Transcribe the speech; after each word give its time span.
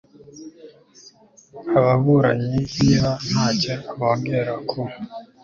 ababuranyi 1.79 2.61
niba 2.79 3.11
ntacyo 3.27 3.73
bongera 3.97 4.53
ku 4.69 4.81